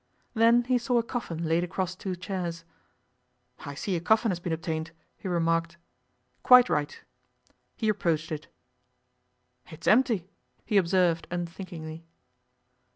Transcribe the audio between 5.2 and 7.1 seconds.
remarked. 'Quite right'